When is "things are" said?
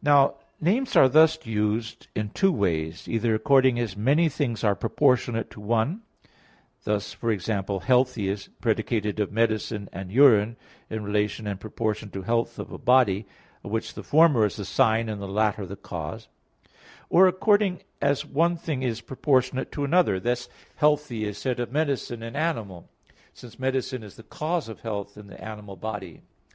4.30-4.74